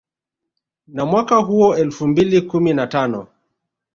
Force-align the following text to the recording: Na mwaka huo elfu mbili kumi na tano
Na 0.87 1.05
mwaka 1.05 1.35
huo 1.35 1.75
elfu 1.75 2.07
mbili 2.07 2.41
kumi 2.41 2.73
na 2.73 2.87
tano 2.87 3.27